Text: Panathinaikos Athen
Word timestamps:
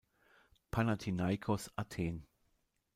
Panathinaikos 0.71 1.69
Athen 1.77 2.25